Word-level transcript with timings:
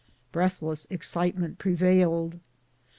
Breathless 0.31 0.87
ex 0.89 1.07
citement 1.11 1.59
prevailed. 1.59 2.39